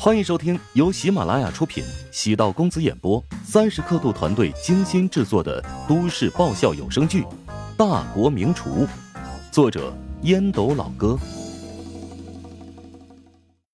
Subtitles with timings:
[0.00, 7.22] 欢迎收听由喜马拉雅出品、喜道公子演播、三十刻度团队精心制作的都市爆笑有声剧
[7.76, 8.86] 《大国名厨》，
[9.50, 9.92] 作者
[10.22, 11.18] 烟斗老哥，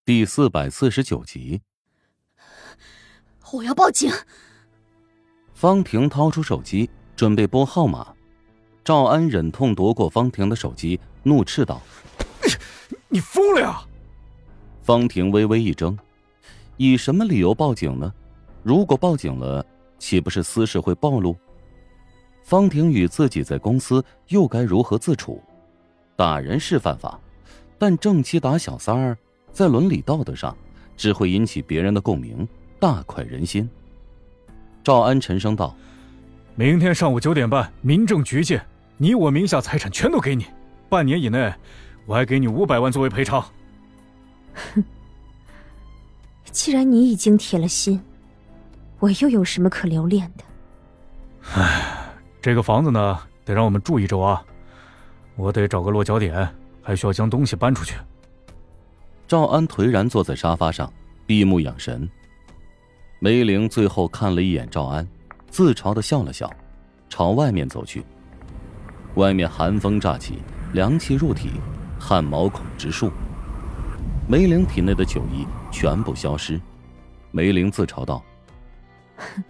[0.06, 1.60] 第四百四十九集。
[3.52, 4.10] 我要报警！
[5.52, 8.14] 方婷掏出手机，准备拨号码。
[8.82, 11.82] 赵安忍痛夺过方婷的手机，怒斥道
[13.08, 13.78] ：“你疯了呀！”
[14.82, 15.94] 方婷微微一怔。
[16.76, 18.12] 以什么理由报警呢？
[18.62, 19.64] 如果报警了，
[19.98, 21.36] 岂不是私事会暴露？
[22.42, 25.42] 方婷宇自己在公司又该如何自处？
[26.16, 27.18] 打人是犯法，
[27.78, 29.16] 但正妻打小三儿，
[29.52, 30.56] 在伦理道德上
[30.96, 32.46] 只会引起别人的共鸣，
[32.78, 33.68] 大快人心。
[34.82, 35.74] 赵安沉声道
[36.54, 38.64] ：“明天上午九点半，民政局见。
[38.96, 40.46] 你我名下财产全都给你，
[40.88, 41.52] 半年以内，
[42.06, 43.42] 我还给你五百万作为赔偿。
[44.74, 44.84] ”哼
[46.54, 46.56] 哼。
[46.56, 48.00] 既然你已经铁了心，
[49.00, 50.44] 我又有什么可留恋的？
[51.52, 54.40] 唉，这个房子呢，得让我们住一周啊。
[55.34, 56.48] 我得找个落脚点，
[56.80, 57.96] 还需要将东西搬出去。
[59.26, 60.90] 赵安颓然坐在沙发上，
[61.26, 62.08] 闭目养神。
[63.18, 65.06] 梅玲最后看了一眼赵安，
[65.50, 66.48] 自嘲的笑了笑，
[67.08, 68.04] 朝外面走去。
[69.16, 70.38] 外面寒风乍起，
[70.72, 71.50] 凉气入体，
[71.98, 73.10] 汗毛孔直竖。
[74.28, 76.60] 梅玲体内的酒意全部消失，
[77.32, 78.22] 梅玲自嘲道
[79.18, 79.42] ：“哼，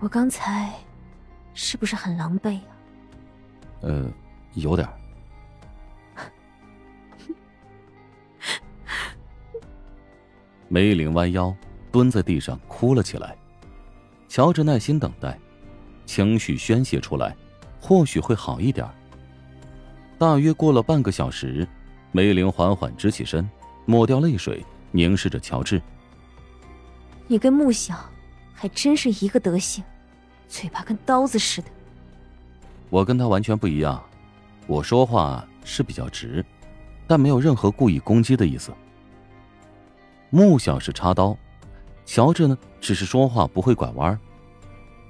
[0.00, 0.72] 我刚才
[1.52, 2.72] 是不是很狼狈啊
[3.84, 4.10] ？”“呃，
[4.54, 4.88] 有点。
[10.68, 11.54] ”梅玲弯腰
[11.92, 13.36] 蹲在地上哭了起来。
[14.26, 15.38] 乔治耐心等待，
[16.06, 17.36] 情绪宣泄出来，
[17.78, 18.88] 或许会好一点。
[20.16, 21.68] 大约过了半个小时。
[22.10, 23.46] 梅玲缓缓直起身，
[23.84, 25.80] 抹掉泪水，凝视着乔治
[27.28, 27.94] ：“你跟穆小
[28.54, 29.84] 还真是一个德行，
[30.48, 31.68] 嘴巴跟刀子似的。”
[32.90, 34.02] 我跟他完全不一样，
[34.66, 36.44] 我说话是比较直，
[37.06, 38.72] 但没有任何故意攻击的意思。
[40.30, 41.36] 穆小是插刀，
[42.06, 44.18] 乔治呢，只是说话不会拐弯。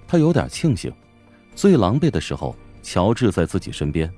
[0.07, 0.93] 他有点庆幸，
[1.55, 4.13] 最狼狈的时候，乔治在自己身边。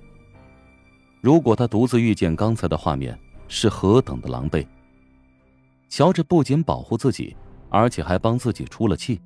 [1.20, 3.18] 如果他独自遇见刚才的画面，
[3.48, 4.66] 是何等的狼狈。
[5.90, 7.36] 乔治不仅保护自己，
[7.68, 9.20] 而且还帮自己出了气。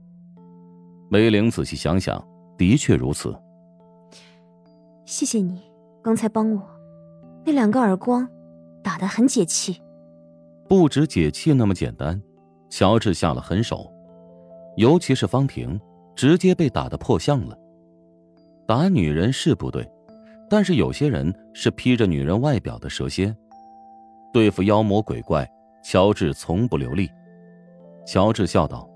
[1.10, 2.26] 梅玲仔细想想，
[2.56, 3.36] 的确如此。
[5.04, 5.60] 谢谢你
[6.02, 6.62] 刚才帮我，
[7.44, 8.26] 那两个耳光，
[8.82, 9.78] 打得很解气。
[10.66, 12.20] 不止解气那么简单，
[12.70, 13.92] 乔治下了狠手，
[14.78, 15.78] 尤其是方婷，
[16.16, 17.54] 直接被打得破相了。
[18.66, 19.86] 打女人是不对。
[20.48, 23.34] 但是有些人是披着女人外表的蛇蝎，
[24.32, 25.50] 对付妖魔鬼怪，
[25.84, 27.10] 乔治从不留力。
[28.06, 28.88] 乔治笑道：“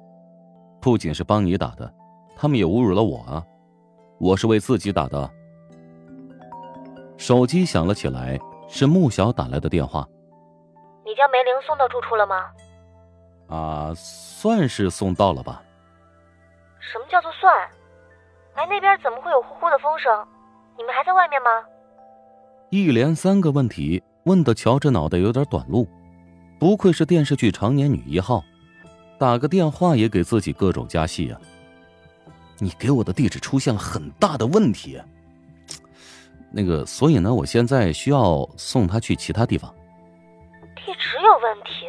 [0.80, 1.92] 不仅是帮你打的，
[2.34, 3.44] 他们也侮辱了我啊！
[4.18, 5.30] 我是为自己打的。”
[7.18, 8.38] 手机响了起来，
[8.68, 10.08] 是穆小打来的电话。
[11.04, 12.46] 你将梅玲送到住处了吗？
[13.48, 15.62] 啊，算是送到了吧。
[16.80, 17.54] 什么叫做算？
[18.54, 20.26] 哎，那边怎么会有呼呼的风声？
[20.78, 21.50] 你们还在外面吗？
[22.70, 25.86] 一连三个问题问的乔治脑袋有点短路，
[26.58, 28.44] 不愧是电视剧常年女一号，
[29.16, 31.40] 打个电话也给自己各种加戏啊！
[32.58, 35.00] 你给我的地址出现了很大的问题，
[36.50, 39.72] 那个，所以呢，我现在需要送他去其他地方。
[40.74, 41.86] 地址有问题？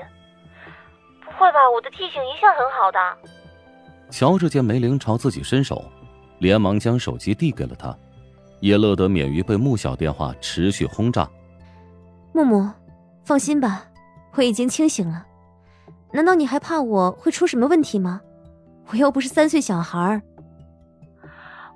[1.25, 2.99] 不会吧，我的记性一向很好的。
[4.11, 5.83] 乔治见梅玲朝自己伸手，
[6.37, 7.95] 连忙将手机递给了他。
[8.59, 11.27] 也乐得免于被穆小电话持续轰炸。
[12.33, 12.69] 木木，
[13.23, 13.85] 放心吧，
[14.35, 15.25] 我已经清醒了。
[16.11, 18.21] 难道你还怕我会出什么问题吗？
[18.91, 20.21] 我又不是三岁小孩儿。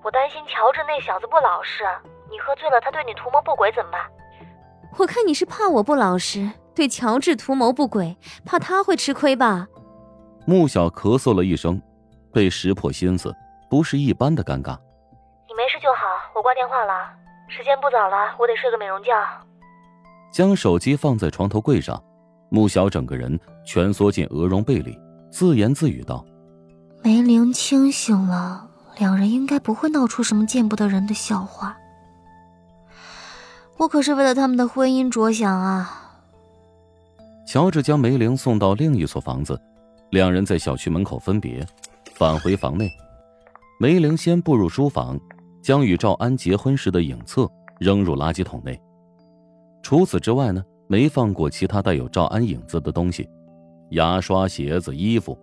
[0.03, 1.83] 我担心乔治那小子不老实，
[2.29, 4.01] 你喝醉了，他对你图谋不轨怎么办？
[4.97, 9.67] 我看你是怕我不老实，对乔治图谋不轨，怕他会吃亏吧？
[10.45, 11.81] 穆小咳嗽了一声，
[12.33, 13.33] 被识破心思，
[13.69, 14.77] 不是一般的尴尬。
[15.47, 16.01] 你没事就好。
[16.35, 17.09] 我挂电话了，
[17.47, 19.13] 时间不早了，我得睡个美容觉。
[20.31, 22.03] 将手机放在床头柜上，
[22.53, 24.95] 穆小整个人蜷缩进鹅绒被里，
[25.31, 26.23] 自言自语道
[27.03, 28.69] ：“梅玲清醒了，
[28.99, 31.75] 两人应该不会闹出什么见不得人的笑话。
[33.77, 36.13] 我可是为了他们的婚姻着想啊。”
[37.49, 39.59] 乔治将梅玲送到另一所房子，
[40.11, 41.65] 两人在小区门口分别，
[42.13, 42.87] 返回房内。
[43.79, 45.19] 梅玲先步入书房。
[45.63, 48.77] 将与赵安结婚时的影册扔入垃圾桶内。
[49.81, 50.61] 除此之外呢，
[50.93, 53.27] 没放过其他带有赵安影子的东西，
[53.89, 55.35] 牙刷、鞋子、衣服，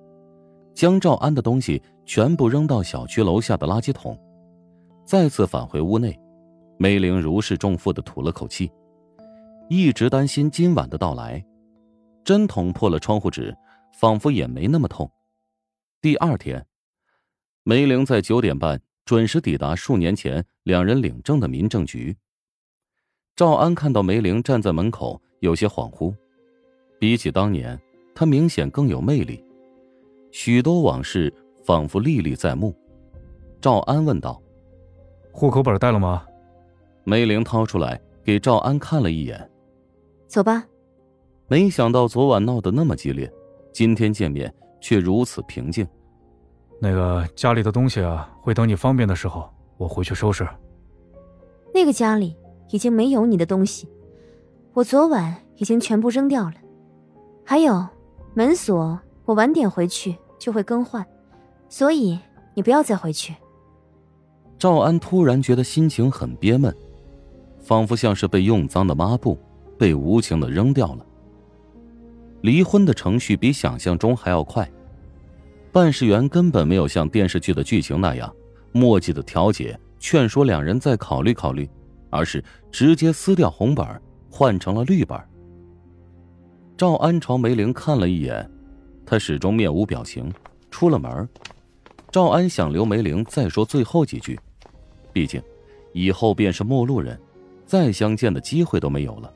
[0.76, 4.16] 将赵安的东西全部扔到小区楼下的垃圾桶，
[5.04, 6.16] 再次返回屋内。
[6.78, 8.70] 梅玲如释重负的吐了口气，
[9.68, 11.44] 一直担心今晚的到来。
[12.22, 13.52] 针捅破了窗户纸，
[13.98, 15.10] 仿佛也没那么痛。
[16.00, 16.64] 第二天，
[17.64, 22.16] 梅玲在九点半准时抵达数年前两人领证的民政局。
[23.34, 26.14] 赵安看到梅玲站在门口，有些恍惚。
[26.98, 27.78] 比起当年，
[28.14, 29.44] 他明显更有魅力，
[30.30, 31.32] 许多往事
[31.64, 32.74] 仿佛历历在目。
[33.60, 34.40] 赵安问道
[35.32, 36.26] ：“户口本带了吗？”
[37.04, 39.50] 梅玲掏出来给赵安看了一眼，
[40.26, 40.64] 走吧。
[41.48, 43.30] 没想到昨晚闹得那么激烈，
[43.72, 45.86] 今天见面却如此平静。
[46.78, 50.46] 那个家里的东西啊，会等你方便的时候，我回去收拾。
[51.74, 52.36] 那个家里
[52.70, 53.88] 已经没有你的东西，
[54.80, 56.54] 我昨晚已经全部扔掉了。
[57.44, 57.86] 还有
[58.32, 61.06] 门锁，我晚点回去就会更换，
[61.68, 62.18] 所以
[62.54, 63.34] 你不要再回去。
[64.58, 66.74] 赵安突然觉得心情很憋闷。
[67.60, 69.38] 仿佛像是被用脏的抹布，
[69.78, 71.04] 被无情的扔掉了。
[72.40, 74.66] 离婚的程序比想象中还要快，
[75.70, 78.34] 办事员根本没有像电视剧的剧情那样
[78.72, 81.68] 墨迹的调解、劝说两人再考虑考虑，
[82.08, 82.42] 而是
[82.72, 83.86] 直接撕掉红本，
[84.30, 85.18] 换成了绿本。
[86.76, 88.48] 赵安朝梅玲看了一眼，
[89.04, 90.32] 他始终面无表情，
[90.70, 91.28] 出了门。
[92.10, 94.38] 赵安想留梅玲再说最后几句，
[95.12, 95.42] 毕竟
[95.92, 97.18] 以后便是陌路人。
[97.66, 99.32] 再相见的机会都没有了。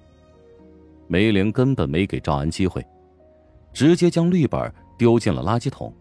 [1.06, 2.84] 梅玲根本没给赵安机会，
[3.72, 5.94] 直接将绿本丢进了垃圾桶，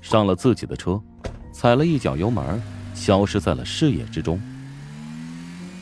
[0.00, 1.00] 上了自己的车，
[1.52, 2.60] 踩了一脚油门，
[2.92, 4.40] 消失在了视野之中。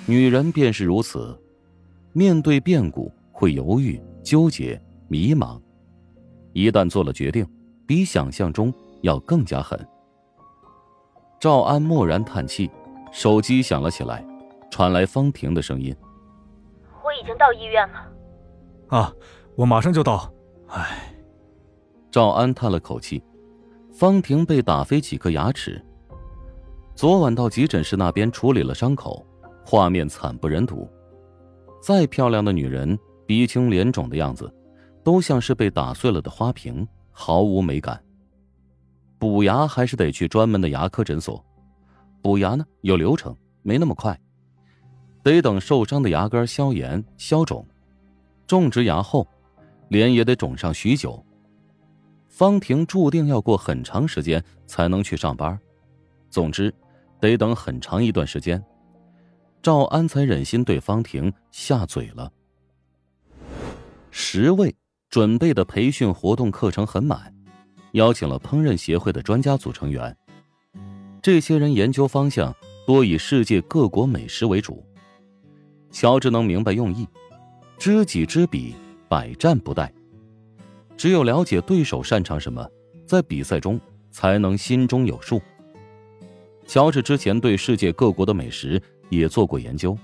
[0.04, 1.34] 女人便是如此，
[2.16, 5.60] 面对变故会犹豫、纠结、迷茫，
[6.52, 7.44] 一旦做了决定，
[7.88, 8.72] 比想象中
[9.02, 9.76] 要更加狠。
[11.40, 12.70] 赵安默然叹气，
[13.10, 14.24] 手机响了起来。
[14.70, 15.94] 传来方婷的声音
[17.04, 18.08] ：“我已经到医院了。
[18.96, 19.12] ”“啊，
[19.56, 20.32] 我马上就到。”
[20.70, 21.12] 唉，
[22.12, 23.20] 赵安叹了口气。
[23.92, 25.84] 方婷被打飞几颗牙齿，
[26.94, 29.26] 昨晚到急诊室那边处理了伤口，
[29.66, 30.88] 画面惨不忍睹。
[31.84, 34.50] 再漂亮的女人，鼻青脸肿的样子，
[35.02, 38.02] 都像是被打碎了的花瓶，毫无美感。
[39.18, 41.44] 补牙还是得去专门的牙科诊所，
[42.22, 44.18] 补牙呢有流程，没那么快。
[45.22, 47.62] 得等受伤的牙根消炎消肿，
[48.46, 49.28] 种植牙后，
[49.88, 51.22] 脸也得肿上许久。
[52.28, 55.60] 方婷注定要过很长时间才能去上班，
[56.30, 56.74] 总之，
[57.20, 58.64] 得等很长一段时间，
[59.64, 62.30] 赵安才忍心对方婷下嘴了。
[64.10, 64.76] 十位
[65.08, 67.34] 准备的培训活动课程很满，
[67.92, 70.14] 邀请了烹饪协会的专家组成员，
[71.22, 72.54] 这些人研究方向
[72.86, 74.84] 多以世界各国美食为主。
[75.90, 77.08] 乔治能明白用意，
[77.78, 78.74] 知己知彼，
[79.08, 79.90] 百战不殆。
[80.94, 82.68] 只有了解对手擅长什么，
[83.06, 83.80] 在比赛中
[84.10, 85.40] 才能心中有数。
[86.66, 89.96] 乔治之前对世界各国的美食也做过研究，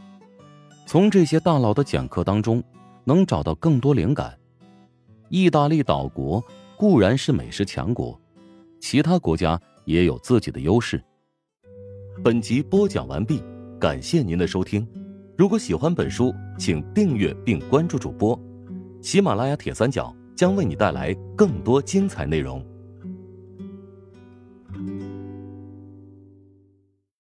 [0.87, 2.63] 从这些大佬的讲课当中，
[3.05, 4.37] 能找到更多灵感。
[5.29, 6.43] 意大利岛国
[6.77, 8.21] 固然是美食强国，
[8.81, 11.03] 其他国家也有自己的优势。
[12.23, 13.43] 本集播讲完毕，
[13.79, 14.87] 感谢您的收听。
[15.37, 18.39] 如果喜欢本书，请订阅并关注主播。
[19.01, 22.63] 喜马拉雅铁三角将为你带来更多精彩内容。